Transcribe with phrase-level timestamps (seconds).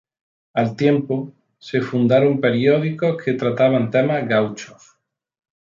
[0.55, 4.81] Al tiempo, se fundaron periódicos que trataban temas gauchos.